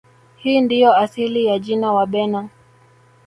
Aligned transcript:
Hii 0.37 0.61
ndiyo 0.61 0.95
asili 0.97 1.45
ya 1.45 1.59
jina 1.59 1.91
Wabena 1.93 2.49